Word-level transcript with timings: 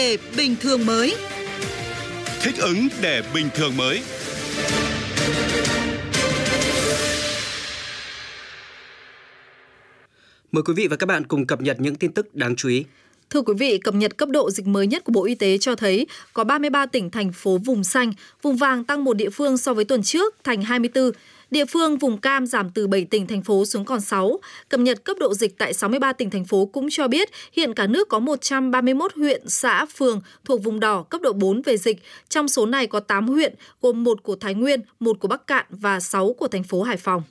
để 0.00 0.16
bình 0.36 0.56
thường 0.60 0.86
mới. 0.86 1.14
Thích 2.40 2.54
ứng 2.58 2.88
để 3.02 3.22
bình 3.34 3.48
thường 3.54 3.76
mới. 3.76 4.00
Mời 10.52 10.62
quý 10.62 10.74
vị 10.76 10.86
và 10.88 10.96
các 10.96 11.06
bạn 11.06 11.24
cùng 11.24 11.46
cập 11.46 11.60
nhật 11.60 11.80
những 11.80 11.94
tin 11.94 12.12
tức 12.12 12.34
đáng 12.34 12.56
chú 12.56 12.68
ý. 12.68 12.84
Thưa 13.30 13.42
quý 13.42 13.54
vị, 13.58 13.78
cập 13.78 13.94
nhật 13.94 14.16
cấp 14.16 14.28
độ 14.28 14.50
dịch 14.50 14.66
mới 14.66 14.86
nhất 14.86 15.04
của 15.04 15.12
Bộ 15.12 15.24
Y 15.24 15.34
tế 15.34 15.58
cho 15.58 15.74
thấy 15.74 16.06
có 16.32 16.44
33 16.44 16.86
tỉnh 16.86 17.10
thành 17.10 17.32
phố 17.32 17.58
vùng 17.58 17.84
xanh, 17.84 18.12
vùng 18.42 18.56
vàng 18.56 18.84
tăng 18.84 19.04
một 19.04 19.14
địa 19.16 19.30
phương 19.30 19.58
so 19.58 19.74
với 19.74 19.84
tuần 19.84 20.02
trước 20.02 20.34
thành 20.44 20.62
24. 20.62 21.10
Địa 21.50 21.64
phương 21.64 21.98
vùng 21.98 22.18
cam 22.18 22.46
giảm 22.46 22.70
từ 22.70 22.86
7 22.86 23.04
tỉnh 23.04 23.26
thành 23.26 23.42
phố 23.42 23.64
xuống 23.64 23.84
còn 23.84 24.00
6. 24.00 24.40
Cập 24.68 24.80
nhật 24.80 25.04
cấp 25.04 25.16
độ 25.20 25.34
dịch 25.34 25.58
tại 25.58 25.74
63 25.74 26.12
tỉnh 26.12 26.30
thành 26.30 26.44
phố 26.44 26.66
cũng 26.66 26.90
cho 26.90 27.08
biết 27.08 27.30
hiện 27.52 27.74
cả 27.74 27.86
nước 27.86 28.08
có 28.08 28.18
131 28.18 29.12
huyện, 29.14 29.48
xã, 29.48 29.86
phường 29.86 30.20
thuộc 30.44 30.62
vùng 30.62 30.80
đỏ 30.80 31.02
cấp 31.02 31.20
độ 31.20 31.32
4 31.32 31.62
về 31.62 31.76
dịch. 31.76 31.98
Trong 32.28 32.48
số 32.48 32.66
này 32.66 32.86
có 32.86 33.00
8 33.00 33.28
huyện, 33.28 33.54
gồm 33.82 34.04
một 34.04 34.22
của 34.22 34.36
Thái 34.36 34.54
Nguyên, 34.54 34.80
một 35.00 35.16
của 35.20 35.28
Bắc 35.28 35.46
Cạn 35.46 35.66
và 35.70 36.00
6 36.00 36.32
của 36.32 36.48
thành 36.48 36.64
phố 36.64 36.82
Hải 36.82 36.96
Phòng. 36.96 37.22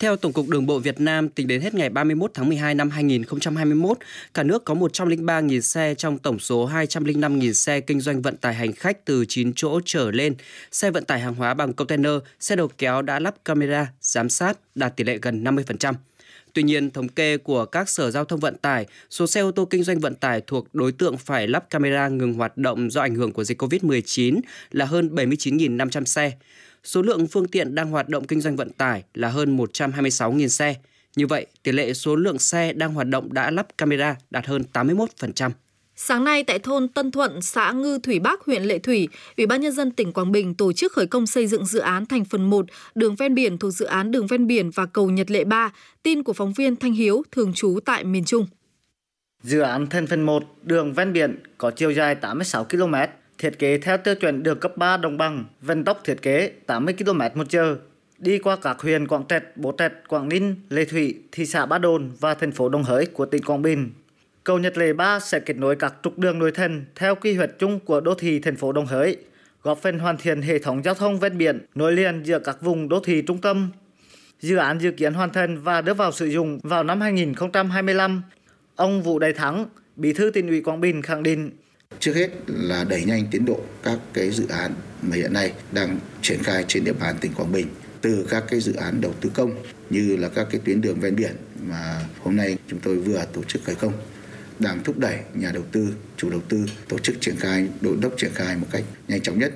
Theo 0.00 0.16
Tổng 0.16 0.32
cục 0.32 0.48
Đường 0.48 0.66
bộ 0.66 0.78
Việt 0.78 1.00
Nam, 1.00 1.28
tính 1.28 1.46
đến 1.46 1.60
hết 1.60 1.74
ngày 1.74 1.88
31 1.88 2.30
tháng 2.34 2.48
12 2.48 2.74
năm 2.74 2.90
2021, 2.90 3.98
cả 4.34 4.42
nước 4.42 4.64
có 4.64 4.74
103.000 4.74 5.60
xe 5.60 5.94
trong 5.94 6.18
tổng 6.18 6.38
số 6.38 6.68
205.000 6.68 7.52
xe 7.52 7.80
kinh 7.80 8.00
doanh 8.00 8.22
vận 8.22 8.36
tải 8.36 8.54
hành 8.54 8.72
khách 8.72 9.04
từ 9.04 9.24
9 9.28 9.52
chỗ 9.56 9.80
trở 9.84 10.10
lên. 10.10 10.34
Xe 10.72 10.90
vận 10.90 11.04
tải 11.04 11.20
hàng 11.20 11.34
hóa 11.34 11.54
bằng 11.54 11.72
container, 11.72 12.12
xe 12.40 12.56
đầu 12.56 12.68
kéo 12.78 13.02
đã 13.02 13.18
lắp 13.18 13.34
camera, 13.44 13.86
giám 14.00 14.28
sát, 14.28 14.58
đạt 14.74 14.96
tỷ 14.96 15.04
lệ 15.04 15.18
gần 15.22 15.44
50%. 15.44 15.94
Tuy 16.52 16.62
nhiên, 16.62 16.90
thống 16.90 17.08
kê 17.08 17.36
của 17.36 17.64
các 17.64 17.88
sở 17.88 18.10
giao 18.10 18.24
thông 18.24 18.40
vận 18.40 18.56
tải, 18.56 18.86
số 19.10 19.26
xe 19.26 19.40
ô 19.40 19.50
tô 19.50 19.64
kinh 19.64 19.82
doanh 19.82 19.98
vận 19.98 20.14
tải 20.14 20.40
thuộc 20.46 20.74
đối 20.74 20.92
tượng 20.92 21.16
phải 21.16 21.48
lắp 21.48 21.70
camera 21.70 22.08
ngừng 22.08 22.34
hoạt 22.34 22.56
động 22.56 22.90
do 22.90 23.00
ảnh 23.00 23.14
hưởng 23.14 23.32
của 23.32 23.44
dịch 23.44 23.62
COVID-19 23.62 24.40
là 24.70 24.84
hơn 24.84 25.08
79.500 25.14 26.04
xe 26.04 26.32
số 26.84 27.02
lượng 27.02 27.26
phương 27.26 27.48
tiện 27.48 27.74
đang 27.74 27.90
hoạt 27.90 28.08
động 28.08 28.26
kinh 28.26 28.40
doanh 28.40 28.56
vận 28.56 28.70
tải 28.70 29.02
là 29.14 29.28
hơn 29.28 29.56
126.000 29.56 30.48
xe. 30.48 30.74
Như 31.16 31.26
vậy, 31.26 31.46
tỷ 31.62 31.72
lệ 31.72 31.94
số 31.94 32.16
lượng 32.16 32.38
xe 32.38 32.72
đang 32.72 32.94
hoạt 32.94 33.08
động 33.08 33.32
đã 33.32 33.50
lắp 33.50 33.66
camera 33.78 34.16
đạt 34.30 34.46
hơn 34.46 34.64
81%. 34.72 35.50
Sáng 36.00 36.24
nay 36.24 36.44
tại 36.44 36.58
thôn 36.58 36.88
Tân 36.88 37.10
Thuận, 37.10 37.42
xã 37.42 37.72
Ngư 37.72 37.98
Thủy 38.02 38.18
Bắc, 38.18 38.40
huyện 38.40 38.62
Lệ 38.62 38.78
Thủy, 38.78 39.08
Ủy 39.36 39.46
ban 39.46 39.60
nhân 39.60 39.72
dân 39.72 39.90
tỉnh 39.90 40.12
Quảng 40.12 40.32
Bình 40.32 40.54
tổ 40.54 40.72
chức 40.72 40.92
khởi 40.92 41.06
công 41.06 41.26
xây 41.26 41.46
dựng 41.46 41.66
dự 41.66 41.78
án 41.78 42.06
thành 42.06 42.24
phần 42.24 42.50
1 42.50 42.66
đường 42.94 43.16
ven 43.16 43.34
biển 43.34 43.58
thuộc 43.58 43.72
dự 43.72 43.86
án 43.86 44.10
đường 44.10 44.26
ven 44.26 44.46
biển 44.46 44.70
và 44.70 44.86
cầu 44.86 45.10
Nhật 45.10 45.30
Lệ 45.30 45.44
3. 45.44 45.72
Tin 46.02 46.22
của 46.22 46.32
phóng 46.32 46.52
viên 46.52 46.76
Thanh 46.76 46.92
Hiếu 46.92 47.22
thường 47.32 47.52
trú 47.52 47.78
tại 47.84 48.04
miền 48.04 48.24
Trung. 48.24 48.46
Dự 49.42 49.60
án 49.60 49.86
thành 49.86 50.06
phần 50.06 50.22
1 50.22 50.42
đường 50.62 50.92
ven 50.92 51.12
biển 51.12 51.38
có 51.58 51.70
chiều 51.70 51.90
dài 51.90 52.14
86 52.14 52.64
km, 52.64 52.94
thiết 53.38 53.58
kế 53.58 53.78
theo 53.78 53.98
tiêu 53.98 54.14
chuẩn 54.14 54.42
đường 54.42 54.60
cấp 54.60 54.76
3 54.76 54.96
đồng 54.96 55.18
bằng, 55.18 55.44
vận 55.62 55.84
tốc 55.84 56.00
thiết 56.04 56.22
kế 56.22 56.52
80 56.66 56.94
km 56.98 57.20
một 57.34 57.50
giờ, 57.50 57.76
đi 58.18 58.38
qua 58.38 58.56
các 58.56 58.80
huyện 58.80 59.08
Quảng 59.08 59.24
Trạch, 59.28 59.56
Bố 59.56 59.74
Trạch, 59.78 59.92
Quảng 60.08 60.28
Ninh, 60.28 60.56
Lê 60.68 60.84
Thủy, 60.84 61.14
thị 61.32 61.46
xã 61.46 61.66
Ba 61.66 61.78
Đồn 61.78 62.10
và 62.20 62.34
thành 62.34 62.52
phố 62.52 62.68
Đồng 62.68 62.84
Hới 62.84 63.06
của 63.06 63.26
tỉnh 63.26 63.42
Quảng 63.42 63.62
Bình. 63.62 63.90
Cầu 64.48 64.58
Nhật 64.58 64.78
Lệ 64.78 64.92
3 64.92 65.20
sẽ 65.20 65.40
kết 65.40 65.56
nối 65.56 65.76
các 65.76 65.94
trục 66.02 66.18
đường 66.18 66.38
nội 66.38 66.52
thành 66.52 66.84
theo 66.94 67.14
quy 67.14 67.34
hoạch 67.34 67.50
chung 67.58 67.80
của 67.80 68.00
đô 68.00 68.14
thị 68.14 68.40
thành 68.40 68.56
phố 68.56 68.72
Đồng 68.72 68.86
Hới, 68.86 69.16
góp 69.62 69.82
phần 69.82 69.98
hoàn 69.98 70.16
thiện 70.16 70.42
hệ 70.42 70.58
thống 70.58 70.82
giao 70.84 70.94
thông 70.94 71.18
ven 71.18 71.38
biển 71.38 71.66
nối 71.74 71.92
liền 71.92 72.22
giữa 72.22 72.38
các 72.38 72.62
vùng 72.62 72.88
đô 72.88 73.00
thị 73.00 73.22
trung 73.22 73.40
tâm. 73.40 73.70
Dự 74.40 74.56
án 74.56 74.78
dự 74.78 74.90
kiến 74.90 75.14
hoàn 75.14 75.32
thành 75.32 75.62
và 75.62 75.80
đưa 75.80 75.94
vào 75.94 76.12
sử 76.12 76.26
dụng 76.26 76.60
vào 76.62 76.84
năm 76.84 77.00
2025. 77.00 78.22
Ông 78.76 79.02
Vũ 79.02 79.18
Đại 79.18 79.32
Thắng, 79.32 79.66
Bí 79.96 80.12
thư 80.12 80.30
tỉnh 80.30 80.48
ủy 80.48 80.60
Quảng 80.60 80.80
Bình 80.80 81.02
khẳng 81.02 81.22
định 81.22 81.50
Trước 81.98 82.14
hết 82.14 82.28
là 82.46 82.84
đẩy 82.84 83.04
nhanh 83.04 83.26
tiến 83.30 83.44
độ 83.44 83.60
các 83.82 83.98
cái 84.12 84.30
dự 84.30 84.48
án 84.48 84.72
mà 85.02 85.16
hiện 85.16 85.32
nay 85.32 85.52
đang 85.72 85.98
triển 86.22 86.42
khai 86.42 86.64
trên 86.68 86.84
địa 86.84 86.94
bàn 87.00 87.16
tỉnh 87.20 87.32
Quảng 87.34 87.52
Bình 87.52 87.66
từ 88.00 88.26
các 88.30 88.44
cái 88.50 88.60
dự 88.60 88.74
án 88.74 89.00
đầu 89.00 89.12
tư 89.20 89.30
công 89.34 89.50
như 89.90 90.16
là 90.16 90.28
các 90.28 90.46
cái 90.50 90.60
tuyến 90.64 90.80
đường 90.80 91.00
ven 91.00 91.16
biển 91.16 91.32
mà 91.62 92.00
hôm 92.22 92.36
nay 92.36 92.56
chúng 92.68 92.80
tôi 92.80 92.96
vừa 92.96 93.24
tổ 93.32 93.42
chức 93.42 93.64
khởi 93.64 93.74
công 93.74 93.92
đang 94.60 94.84
thúc 94.84 94.98
đẩy 94.98 95.18
nhà 95.34 95.50
đầu 95.54 95.64
tư, 95.72 95.94
chủ 96.16 96.30
đầu 96.30 96.40
tư 96.48 96.66
tổ 96.88 96.98
chức 96.98 97.16
triển 97.20 97.36
khai, 97.36 97.68
đội 97.80 97.96
đốc 98.00 98.12
triển 98.16 98.30
khai 98.34 98.56
một 98.56 98.66
cách 98.72 98.84
nhanh 99.08 99.20
chóng 99.20 99.38
nhất. 99.38 99.52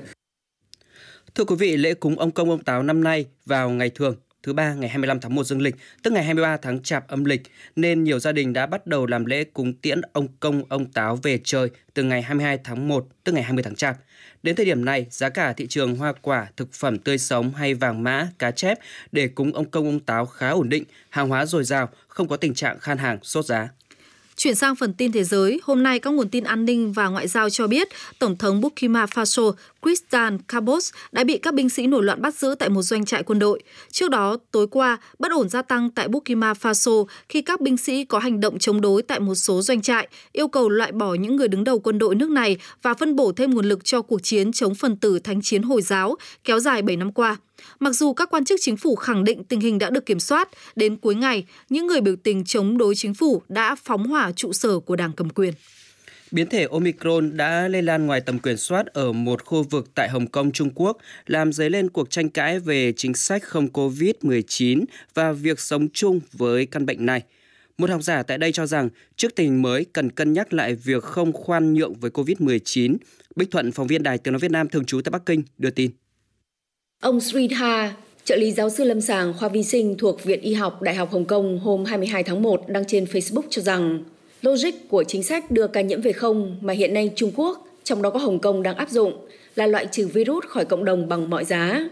Thưa 1.35 1.45
quý 1.45 1.57
vị, 1.59 1.77
lễ 1.77 1.95
cúng 1.95 2.19
ông 2.19 2.31
công 2.31 2.51
ông 2.51 2.65
táo 2.65 2.83
năm 2.83 3.05
nay 3.05 3.27
vào 3.47 3.71
ngày 3.71 3.91
thường 3.91 4.17
thứ 4.43 4.53
ba 4.53 4.75
ngày 4.75 4.89
25 4.89 5.21
tháng 5.21 5.35
1 5.35 5.45
dương 5.45 5.63
lịch, 5.63 5.77
tức 6.03 6.13
ngày 6.13 6.25
23 6.25 6.57
tháng 6.57 6.83
Chạp 6.83 7.09
âm 7.09 7.25
lịch, 7.25 7.43
nên 7.77 8.05
nhiều 8.05 8.19
gia 8.19 8.33
đình 8.33 8.53
đã 8.53 8.67
bắt 8.67 8.87
đầu 8.87 9.07
làm 9.07 9.25
lễ 9.25 9.45
cúng 9.45 9.73
tiễn 9.73 10.01
ông 10.13 10.29
công 10.41 10.63
ông 10.69 10.93
táo 10.93 11.17
về 11.17 11.41
trời 11.45 11.71
từ 11.95 12.03
ngày 12.03 12.23
22 12.23 12.59
tháng 12.65 12.89
1, 12.89 13.09
tức 13.25 13.33
ngày 13.33 13.43
20 13.43 13.63
tháng 13.63 13.75
Chạp. 13.75 13.97
Đến 14.43 14.57
thời 14.57 14.67
điểm 14.67 14.85
này, 14.85 15.07
giá 15.11 15.29
cả 15.29 15.53
thị 15.53 15.67
trường 15.67 15.97
hoa 15.97 16.13
quả, 16.13 16.49
thực 16.57 16.73
phẩm 16.73 16.99
tươi 16.99 17.19
sống 17.19 17.55
hay 17.55 17.75
vàng 17.75 18.03
mã, 18.03 18.29
cá 18.39 18.51
chép 18.51 18.79
để 19.13 19.29
cúng 19.29 19.53
ông 19.53 19.71
công 19.71 19.87
ông 19.87 20.01
táo 20.01 20.27
khá 20.27 20.51
ổn 20.51 20.69
định, 20.69 20.85
hàng 21.11 21.29
hóa 21.29 21.47
dồi 21.47 21.65
dào, 21.65 21.89
không 22.09 22.29
có 22.29 22.37
tình 22.37 22.55
trạng 22.55 22.79
khan 22.79 22.99
hàng, 22.99 23.19
sốt 23.23 23.45
giá. 23.45 23.69
Chuyển 24.37 24.55
sang 24.55 24.77
phần 24.77 24.95
tin 24.95 25.13
thế 25.13 25.25
giới, 25.25 25.61
hôm 25.63 25.83
nay 25.83 25.99
các 25.99 26.11
nguồn 26.11 26.29
tin 26.29 26.45
an 26.45 26.65
ninh 26.65 26.93
và 26.93 27.09
ngoại 27.09 27.29
giao 27.29 27.51
cho 27.51 27.67
biết 27.67 27.89
Tổng 28.19 28.37
thống 28.37 28.61
Burkina 28.61 29.05
Faso 29.05 29.53
Christian 29.83 30.39
Cabos 30.49 30.93
đã 31.13 31.25
bị 31.25 31.39
các 31.39 31.55
binh 31.55 31.69
sĩ 31.69 31.87
nổi 31.87 32.03
loạn 32.03 32.23
bắt 32.23 32.35
giữ 32.35 32.55
tại 32.59 32.69
một 32.69 32.83
doanh 32.83 33.05
trại 33.05 33.23
quân 33.23 33.39
đội. 33.39 33.63
Trước 33.91 34.11
đó, 34.11 34.37
tối 34.51 34.67
qua, 34.67 34.99
bất 35.19 35.33
ổn 35.33 35.49
gia 35.49 35.63
tăng 35.63 35.91
tại 35.91 36.09
Burkina 36.09 36.53
Faso 36.53 37.05
khi 37.29 37.43
các 37.43 37.61
binh 37.61 37.77
sĩ 37.77 38.05
có 38.05 38.19
hành 38.19 38.41
động 38.41 38.59
chống 38.59 38.81
đối 38.81 39.03
tại 39.03 39.21
một 39.21 39.35
số 39.35 39.63
doanh 39.63 39.83
trại, 39.83 40.09
yêu 40.33 40.49
cầu 40.49 40.69
loại 40.69 40.93
bỏ 40.93 41.15
những 41.15 41.37
người 41.37 41.49
đứng 41.49 41.65
đầu 41.65 41.79
quân 41.79 41.99
đội 41.99 42.15
nước 42.15 42.31
này 42.31 42.57
và 42.83 42.95
phân 42.95 43.17
bổ 43.17 43.33
thêm 43.33 43.55
nguồn 43.55 43.65
lực 43.65 43.85
cho 43.85 44.03
cuộc 44.03 44.23
chiến 44.23 44.53
chống 44.53 44.75
phần 44.75 44.97
tử 44.97 45.19
thánh 45.19 45.43
chiến 45.43 45.63
Hồi 45.63 45.83
giáo 45.83 46.17
kéo 46.45 46.61
dài 46.61 46.83
7 46.83 46.97
năm 46.97 47.13
qua. 47.13 47.37
Mặc 47.81 47.93
dù 47.93 48.13
các 48.13 48.31
quan 48.31 48.45
chức 48.45 48.61
chính 48.63 48.77
phủ 48.77 48.95
khẳng 48.95 49.25
định 49.25 49.45
tình 49.45 49.61
hình 49.61 49.79
đã 49.79 49.91
được 49.91 50.07
kiểm 50.07 50.21
soát, 50.21 50.49
đến 50.77 50.97
cuối 50.97 51.15
ngày, 51.15 51.45
những 51.69 51.87
người 51.87 52.01
biểu 52.01 52.17
tình 52.17 52.45
chống 52.45 52.79
đối 52.79 52.95
chính 52.95 53.15
phủ 53.15 53.43
đã 53.49 53.77
phóng 53.85 54.07
hỏa 54.07 54.33
trụ 54.33 54.53
sở 54.53 54.79
của 54.79 54.97
đảng 54.97 55.13
cầm 55.13 55.31
quyền. 55.31 55.55
Biến 56.31 56.49
thể 56.49 56.67
Omicron 56.71 57.37
đã 57.37 57.69
lây 57.69 57.83
lan 57.83 58.07
ngoài 58.07 58.21
tầm 58.21 58.39
kiểm 58.39 58.57
soát 58.57 58.87
ở 58.87 59.13
một 59.13 59.45
khu 59.45 59.63
vực 59.63 59.95
tại 59.95 60.09
Hồng 60.09 60.27
Kông, 60.27 60.53
Trung 60.53 60.71
Quốc, 60.75 60.97
làm 61.27 61.53
dấy 61.53 61.71
lên 61.71 61.91
cuộc 61.91 62.11
tranh 62.11 62.29
cãi 62.29 62.59
về 62.59 62.93
chính 62.97 63.15
sách 63.15 63.43
không 63.43 63.67
COVID-19 63.67 64.85
và 65.15 65.33
việc 65.33 65.61
sống 65.61 65.89
chung 65.93 66.21
với 66.33 66.67
căn 66.67 66.87
bệnh 66.87 67.07
này. 67.07 67.23
Một 67.79 67.91
học 67.91 68.03
giả 68.03 68.23
tại 68.23 68.39
đây 68.39 68.53
cho 68.53 68.67
rằng 68.67 68.89
trước 69.17 69.35
tình 69.35 69.47
hình 69.47 69.63
mới 69.63 69.87
cần 69.93 70.11
cân 70.11 70.33
nhắc 70.33 70.53
lại 70.53 70.75
việc 70.75 71.03
không 71.03 71.33
khoan 71.33 71.75
nhượng 71.75 71.95
với 71.95 72.11
COVID-19. 72.11 72.97
Bích 73.37 73.51
Thuận, 73.51 73.73
phóng 73.73 73.87
viên 73.87 74.03
Đài 74.03 74.19
Tiếng 74.19 74.33
Nói 74.33 74.39
Việt 74.39 74.51
Nam 74.51 74.69
thường 74.69 74.85
trú 74.85 75.01
tại 75.01 75.11
Bắc 75.11 75.27
Kinh, 75.27 75.43
đưa 75.59 75.71
tin. 75.71 75.91
Ông 77.03 77.21
Sridhar, 77.21 77.91
trợ 78.25 78.37
lý 78.37 78.53
giáo 78.53 78.71
sư 78.71 78.85
lâm 78.85 79.01
sàng 79.01 79.35
khoa 79.39 79.49
vi 79.49 79.63
sinh 79.63 79.95
thuộc 79.99 80.25
Viện 80.25 80.41
Y 80.41 80.55
học 80.55 80.83
Đại 80.83 80.95
học 80.95 81.11
Hồng 81.11 81.25
Kông 81.25 81.59
hôm 81.59 81.85
22 81.85 82.23
tháng 82.23 82.43
1 82.43 82.69
đăng 82.69 82.85
trên 82.85 83.05
Facebook 83.05 83.43
cho 83.51 83.63
rằng 83.63 84.05
logic 84.43 84.89
của 84.89 85.05
chính 85.05 85.23
sách 85.23 85.51
đưa 85.51 85.67
ca 85.67 85.81
nhiễm 85.81 86.01
về 86.01 86.13
không 86.13 86.57
mà 86.61 86.73
hiện 86.73 86.95
nay 86.95 87.11
Trung 87.15 87.31
Quốc, 87.37 87.69
trong 87.85 88.03
đó 88.03 88.11
có 88.11 88.19
Hồng 88.19 88.39
Kông 88.39 88.63
đang 88.63 88.77
áp 88.77 88.91
dụng 88.91 89.13
là 89.55 89.67
loại 89.67 89.87
trừ 89.87 90.07
virus 90.07 90.45
khỏi 90.45 90.65
cộng 90.65 90.85
đồng 90.85 91.09
bằng 91.09 91.31
mọi 91.31 91.45
giá. 91.45 91.89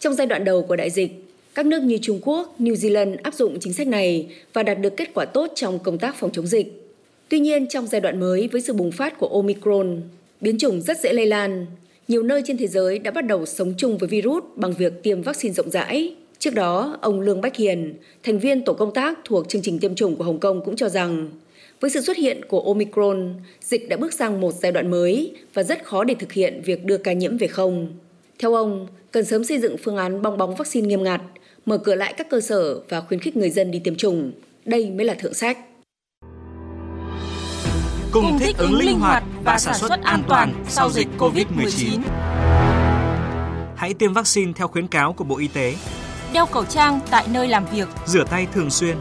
Trong 0.00 0.14
giai 0.14 0.26
đoạn 0.26 0.44
đầu 0.44 0.62
của 0.62 0.76
đại 0.76 0.90
dịch, 0.90 1.10
các 1.54 1.66
nước 1.66 1.82
như 1.82 1.98
Trung 2.02 2.20
Quốc, 2.22 2.54
New 2.58 2.74
Zealand 2.74 3.16
áp 3.22 3.34
dụng 3.34 3.60
chính 3.60 3.72
sách 3.72 3.86
này 3.86 4.26
và 4.52 4.62
đạt 4.62 4.80
được 4.80 4.96
kết 4.96 5.10
quả 5.14 5.24
tốt 5.24 5.52
trong 5.54 5.78
công 5.78 5.98
tác 5.98 6.16
phòng 6.16 6.32
chống 6.32 6.46
dịch. 6.46 6.94
Tuy 7.28 7.38
nhiên, 7.38 7.66
trong 7.68 7.86
giai 7.86 8.00
đoạn 8.00 8.20
mới 8.20 8.48
với 8.52 8.60
sự 8.60 8.72
bùng 8.72 8.92
phát 8.92 9.18
của 9.18 9.28
Omicron, 9.28 10.00
biến 10.40 10.58
chủng 10.58 10.80
rất 10.80 11.00
dễ 11.00 11.12
lây 11.12 11.26
lan, 11.26 11.66
nhiều 12.08 12.22
nơi 12.22 12.42
trên 12.46 12.56
thế 12.56 12.66
giới 12.66 12.98
đã 12.98 13.10
bắt 13.10 13.26
đầu 13.26 13.46
sống 13.46 13.74
chung 13.76 13.98
với 13.98 14.08
virus 14.08 14.44
bằng 14.56 14.72
việc 14.72 15.02
tiêm 15.02 15.22
vaccine 15.22 15.54
rộng 15.54 15.70
rãi. 15.70 16.14
Trước 16.38 16.54
đó, 16.54 16.98
ông 17.00 17.20
Lương 17.20 17.40
Bách 17.40 17.56
Hiền, 17.56 17.94
thành 18.22 18.38
viên 18.38 18.64
tổ 18.64 18.72
công 18.72 18.94
tác 18.94 19.18
thuộc 19.24 19.48
chương 19.48 19.62
trình 19.62 19.78
tiêm 19.78 19.94
chủng 19.94 20.16
của 20.16 20.24
Hồng 20.24 20.40
Kông 20.40 20.64
cũng 20.64 20.76
cho 20.76 20.88
rằng, 20.88 21.30
với 21.80 21.90
sự 21.90 22.00
xuất 22.00 22.16
hiện 22.16 22.44
của 22.48 22.60
Omicron, 22.60 23.34
dịch 23.60 23.88
đã 23.88 23.96
bước 23.96 24.12
sang 24.12 24.40
một 24.40 24.54
giai 24.54 24.72
đoạn 24.72 24.90
mới 24.90 25.32
và 25.54 25.62
rất 25.62 25.84
khó 25.84 26.04
để 26.04 26.14
thực 26.14 26.32
hiện 26.32 26.62
việc 26.64 26.84
đưa 26.84 26.98
ca 26.98 27.12
nhiễm 27.12 27.36
về 27.36 27.46
không. 27.46 27.88
Theo 28.38 28.54
ông, 28.54 28.86
cần 29.10 29.24
sớm 29.24 29.44
xây 29.44 29.58
dựng 29.58 29.76
phương 29.76 29.96
án 29.96 30.22
bong 30.22 30.38
bóng 30.38 30.54
vaccine 30.54 30.86
nghiêm 30.86 31.02
ngặt, 31.02 31.22
mở 31.66 31.78
cửa 31.78 31.94
lại 31.94 32.14
các 32.16 32.30
cơ 32.30 32.40
sở 32.40 32.80
và 32.88 33.00
khuyến 33.00 33.20
khích 33.20 33.36
người 33.36 33.50
dân 33.50 33.70
đi 33.70 33.78
tiêm 33.78 33.96
chủng. 33.96 34.32
Đây 34.64 34.90
mới 34.90 35.06
là 35.06 35.14
thượng 35.14 35.34
sách 35.34 35.58
cùng 38.14 38.38
thích 38.38 38.56
ứng 38.58 38.74
linh 38.74 39.00
hoạt 39.00 39.22
và 39.44 39.58
sản 39.58 39.74
xuất 39.74 40.02
an 40.02 40.22
toàn 40.28 40.64
sau 40.68 40.90
dịch 40.90 41.08
COVID-19. 41.18 42.00
Hãy 43.76 43.94
tiêm 43.94 44.12
vaccine 44.12 44.52
theo 44.56 44.68
khuyến 44.68 44.88
cáo 44.88 45.12
của 45.12 45.24
Bộ 45.24 45.38
Y 45.38 45.48
tế. 45.48 45.74
Đeo 46.32 46.46
khẩu 46.46 46.64
trang 46.64 47.00
tại 47.10 47.26
nơi 47.28 47.48
làm 47.48 47.66
việc. 47.66 47.88
Rửa 48.06 48.24
tay 48.24 48.46
thường 48.52 48.70
xuyên. 48.70 48.96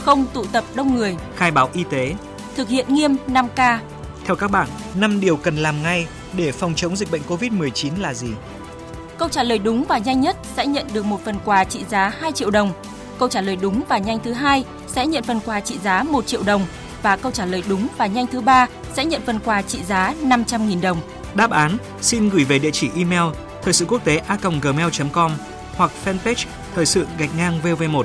Không 0.00 0.26
tụ 0.32 0.44
tập 0.44 0.64
đông 0.74 0.94
người. 0.94 1.16
Khai 1.36 1.50
báo 1.50 1.70
y 1.72 1.84
tế. 1.90 2.14
Thực 2.56 2.68
hiện 2.68 2.94
nghiêm 2.94 3.16
5K. 3.26 3.78
Theo 4.24 4.36
các 4.36 4.50
bạn, 4.50 4.68
5 4.94 5.20
điều 5.20 5.36
cần 5.36 5.56
làm 5.56 5.82
ngay 5.82 6.06
để 6.36 6.52
phòng 6.52 6.74
chống 6.74 6.96
dịch 6.96 7.10
bệnh 7.10 7.22
COVID-19 7.28 7.90
là 8.00 8.14
gì? 8.14 8.30
Câu 9.18 9.28
trả 9.28 9.42
lời 9.42 9.58
đúng 9.58 9.84
và 9.84 9.98
nhanh 9.98 10.20
nhất 10.20 10.36
sẽ 10.56 10.66
nhận 10.66 10.86
được 10.92 11.04
một 11.04 11.24
phần 11.24 11.36
quà 11.44 11.64
trị 11.64 11.84
giá 11.88 12.12
2 12.20 12.32
triệu 12.32 12.50
đồng. 12.50 12.72
Câu 13.18 13.28
trả 13.28 13.40
lời 13.40 13.56
đúng 13.56 13.82
và 13.88 13.98
nhanh 13.98 14.18
thứ 14.24 14.32
hai 14.32 14.64
sẽ 14.86 15.06
nhận 15.06 15.24
phần 15.24 15.40
quà 15.46 15.60
trị 15.60 15.78
giá 15.84 16.02
1 16.02 16.26
triệu 16.26 16.42
đồng 16.42 16.66
và 17.06 17.16
câu 17.16 17.32
trả 17.32 17.44
lời 17.44 17.62
đúng 17.68 17.88
và 17.98 18.06
nhanh 18.06 18.26
thứ 18.26 18.40
ba 18.40 18.66
sẽ 18.94 19.04
nhận 19.04 19.22
phần 19.26 19.38
quà 19.44 19.62
trị 19.62 19.78
giá 19.88 20.14
500.000 20.22 20.80
đồng. 20.80 21.00
Đáp 21.34 21.50
án 21.50 21.76
xin 22.00 22.28
gửi 22.28 22.44
về 22.44 22.58
địa 22.58 22.70
chỉ 22.70 22.90
email 22.96 23.34
thời 23.62 23.72
sự 23.72 23.86
quốc 23.88 24.04
tế 24.04 24.16
a.gmail.com 24.16 25.32
hoặc 25.76 25.90
fanpage 26.04 26.46
thời 26.74 26.86
sự 26.86 27.06
gạch 27.18 27.36
ngang 27.36 27.60
VV1. 27.64 28.02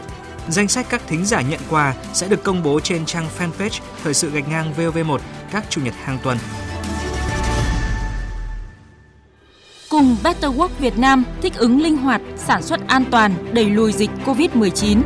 Danh 0.49 0.67
sách 0.67 0.85
các 0.89 1.01
thính 1.07 1.25
giả 1.25 1.41
nhận 1.41 1.59
quà 1.69 1.93
sẽ 2.13 2.27
được 2.27 2.43
công 2.43 2.63
bố 2.63 2.79
trên 2.79 3.05
trang 3.05 3.27
fanpage 3.39 3.79
thời 4.03 4.13
sự 4.13 4.29
gạch 4.29 4.49
ngang 4.49 4.73
VV1 4.77 5.17
các 5.51 5.63
chủ 5.69 5.81
nhật 5.81 5.93
hàng 6.03 6.17
tuần. 6.23 6.37
Cùng 9.89 10.17
Better 10.23 10.51
Work 10.51 10.69
Việt 10.79 10.97
Nam 10.97 11.23
thích 11.41 11.53
ứng 11.55 11.81
linh 11.81 11.97
hoạt, 11.97 12.21
sản 12.37 12.63
xuất 12.63 12.79
an 12.87 13.03
toàn, 13.11 13.53
đẩy 13.53 13.65
lùi 13.65 13.91
dịch 13.91 14.09
COVID-19. 14.25 15.01